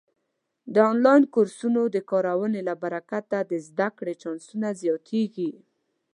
[0.73, 5.51] د آنلاین کورسونو د کارونې له برکته د زده کړې چانسونه زیاتېږي.